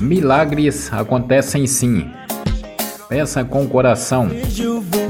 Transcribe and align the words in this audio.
Milagres 0.00 0.92
acontecem 0.92 1.66
sim. 1.66 2.08
Peça 3.08 3.44
com 3.44 3.64
o 3.64 3.68
coração, 3.68 4.30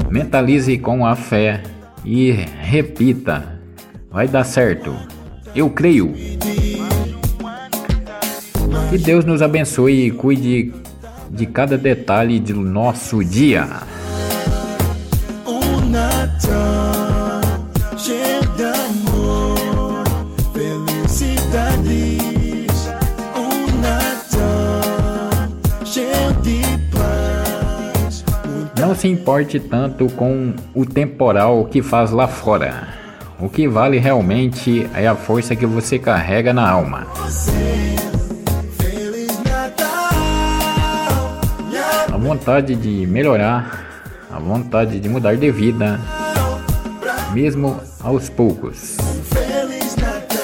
mentalize 0.09 0.77
com 0.79 1.05
a 1.05 1.15
fé 1.15 1.61
e 2.03 2.31
repita: 2.31 3.59
vai 4.09 4.27
dar 4.27 4.43
certo. 4.45 4.95
Eu 5.55 5.69
creio. 5.69 6.11
Que 8.89 8.97
Deus 8.97 9.25
nos 9.25 9.41
abençoe 9.41 10.07
e 10.07 10.11
cuide 10.11 10.73
de 11.29 11.45
cada 11.45 11.77
detalhe 11.77 12.39
do 12.39 12.61
nosso 12.61 13.23
dia. 13.23 13.67
Se 29.03 29.09
importe 29.09 29.59
tanto 29.59 30.07
com 30.07 30.53
o 30.73 30.85
temporal 30.85 31.65
que 31.65 31.81
faz 31.81 32.11
lá 32.11 32.25
fora. 32.25 32.87
O 33.37 33.49
que 33.49 33.67
vale 33.67 33.99
realmente 33.99 34.89
é 34.95 35.05
a 35.05 35.13
força 35.13 35.57
que 35.57 35.65
você 35.65 35.99
carrega 35.99 36.53
na 36.53 36.69
alma. 36.69 37.05
A 42.07 42.17
vontade 42.17 42.75
de 42.75 43.05
melhorar, 43.05 44.15
a 44.31 44.39
vontade 44.39 45.01
de 45.01 45.09
mudar 45.09 45.35
de 45.35 45.51
vida, 45.51 45.99
mesmo 47.33 47.77
aos 47.99 48.29
poucos. 48.29 48.95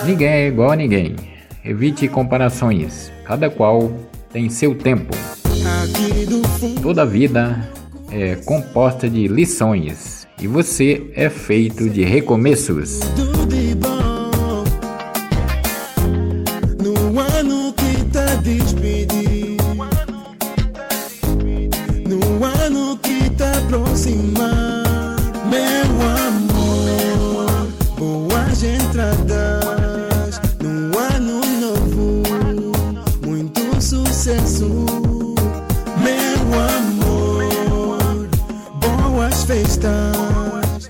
Ninguém 0.04 0.28
é 0.28 0.48
igual 0.50 0.72
a 0.72 0.76
ninguém. 0.76 1.16
Evite 1.64 2.10
comparações. 2.10 3.10
Cada 3.24 3.50
qual 3.50 3.90
tem 4.34 4.50
seu 4.50 4.76
tempo. 4.76 5.16
Toda 6.82 7.06
vida 7.06 7.78
é 8.12 8.36
composta 8.36 9.10
de 9.10 9.28
lições 9.28 10.28
e 10.42 10.48
você 10.48 11.12
é 11.16 11.30
feito 11.30 11.90
de 11.90 12.04
recomeços. 12.04 13.00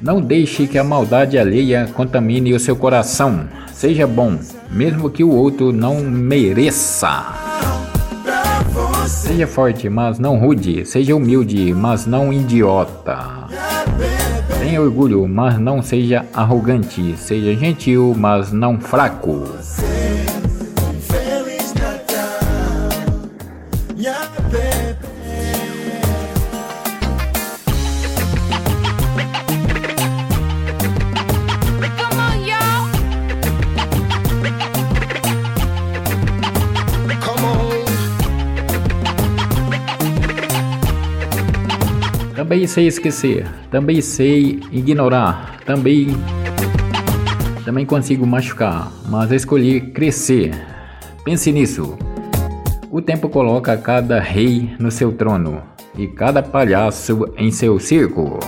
Não 0.01 0.21
deixe 0.21 0.65
que 0.67 0.77
a 0.77 0.83
maldade 0.83 1.37
alheia 1.37 1.89
contamine 1.93 2.53
o 2.53 2.59
seu 2.59 2.75
coração. 2.75 3.47
Seja 3.73 4.07
bom, 4.07 4.37
mesmo 4.71 5.09
que 5.09 5.23
o 5.23 5.31
outro 5.31 5.71
não 5.71 6.01
mereça. 6.01 7.25
Seja 9.07 9.47
forte, 9.47 9.89
mas 9.89 10.19
não 10.19 10.37
rude. 10.37 10.85
Seja 10.85 11.15
humilde, 11.15 11.73
mas 11.73 12.05
não 12.05 12.31
idiota. 12.31 13.17
Tenha 14.59 14.81
orgulho, 14.81 15.27
mas 15.27 15.57
não 15.59 15.81
seja 15.81 16.25
arrogante. 16.33 17.15
Seja 17.17 17.55
gentil, 17.55 18.13
mas 18.17 18.51
não 18.51 18.79
fraco. 18.79 19.43
Também 42.49 42.65
sei 42.65 42.87
esquecer, 42.87 43.45
também 43.69 44.01
sei 44.01 44.59
ignorar, 44.71 45.59
também 45.67 46.07
também 47.63 47.85
consigo 47.85 48.25
machucar, 48.25 48.91
mas 49.07 49.31
escolhi 49.31 49.79
crescer. 49.79 50.55
Pense 51.23 51.51
nisso. 51.51 51.95
O 52.89 53.03
tempo 53.03 53.29
coloca 53.29 53.77
cada 53.77 54.19
rei 54.19 54.75
no 54.79 54.89
seu 54.89 55.11
trono 55.11 55.61
e 55.95 56.07
cada 56.07 56.41
palhaço 56.41 57.31
em 57.37 57.51
seu 57.51 57.79
circo. 57.79 58.39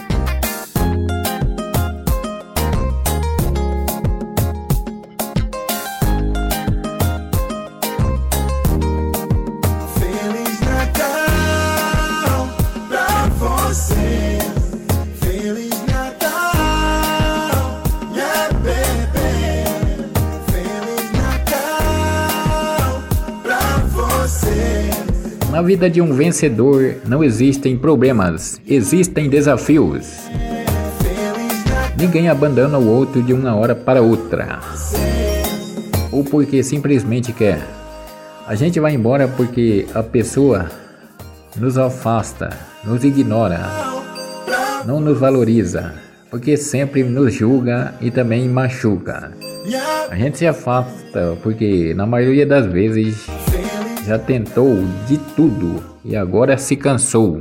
Na 25.61 25.67
vida 25.67 25.87
de 25.87 26.01
um 26.01 26.11
vencedor 26.11 26.95
não 27.07 27.23
existem 27.23 27.77
problemas, 27.77 28.59
existem 28.65 29.29
desafios. 29.29 30.21
Ninguém 31.95 32.29
abandona 32.29 32.79
o 32.79 32.87
outro 32.87 33.21
de 33.21 33.31
uma 33.31 33.53
hora 33.53 33.75
para 33.75 34.01
outra. 34.01 34.59
Ou 36.11 36.23
porque 36.23 36.63
simplesmente 36.63 37.31
quer. 37.31 37.61
A 38.47 38.55
gente 38.55 38.79
vai 38.79 38.95
embora 38.95 39.27
porque 39.27 39.85
a 39.93 40.01
pessoa 40.01 40.71
nos 41.55 41.77
afasta, 41.77 42.57
nos 42.83 43.03
ignora, 43.03 43.59
não 44.85 44.99
nos 44.99 45.19
valoriza, 45.19 45.93
porque 46.29 46.57
sempre 46.57 47.03
nos 47.03 47.33
julga 47.33 47.93
e 48.01 48.09
também 48.09 48.47
machuca. 48.49 49.31
A 50.09 50.15
gente 50.15 50.37
se 50.37 50.47
afasta 50.47 51.37
porque 51.43 51.93
na 51.93 52.05
maioria 52.05 52.45
das 52.45 52.65
vezes 52.65 53.27
já 54.05 54.17
tentou 54.17 54.83
de 55.07 55.17
tudo 55.35 55.83
e 56.03 56.15
agora 56.15 56.57
se 56.57 56.75
cansou. 56.75 57.40